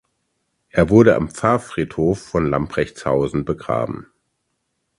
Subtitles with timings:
[0.71, 4.07] Er wurde am Pfarrfriedhof von Lamprechtshausen begraben.